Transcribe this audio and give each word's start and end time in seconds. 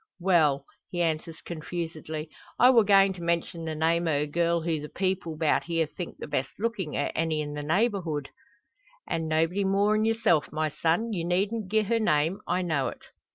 well" 0.19 0.65
he 0.89 0.99
answers 0.99 1.39
confusedly; 1.45 2.27
"I 2.57 2.71
wor 2.71 2.83
goin' 2.83 3.13
to 3.13 3.21
mention 3.21 3.65
the 3.65 3.75
name 3.75 4.07
o' 4.07 4.21
a 4.23 4.25
girl 4.25 4.61
who 4.61 4.79
the 4.79 4.89
people 4.89 5.37
'bout 5.37 5.65
here 5.65 5.85
think 5.85 6.17
the 6.17 6.25
best 6.27 6.49
lookin' 6.57 6.95
o' 6.95 7.11
any 7.13 7.39
in 7.39 7.53
the 7.53 7.61
neighbourhood" 7.61 8.29
"An' 9.07 9.27
nobody 9.27 9.63
more'n 9.63 10.03
yourself, 10.03 10.51
my 10.51 10.69
son. 10.69 11.13
You 11.13 11.23
needn't 11.25 11.69
gi'e 11.69 11.83
her 11.83 11.99
name. 11.99 12.39
I 12.47 12.63
know 12.63 12.87
it." 12.87 13.03